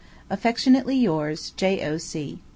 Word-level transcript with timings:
Affectionately 0.31 0.95
yours, 0.99 1.51
J.O.C. 1.57 2.39